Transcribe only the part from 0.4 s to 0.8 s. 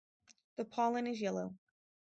The